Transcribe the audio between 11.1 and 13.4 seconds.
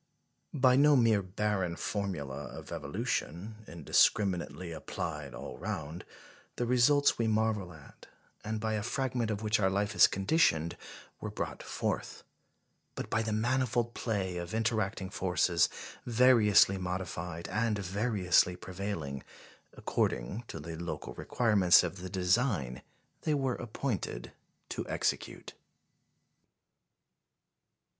were brought forth; but by the